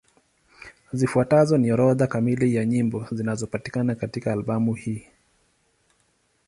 [0.93, 5.07] Zifuatazo ni orodha kamili ya nyimbo zinapatikana katika albamu hii.